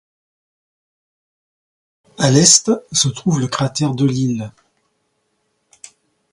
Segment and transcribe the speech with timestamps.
[2.17, 4.51] À l'est, se trouve le cratère Delisle.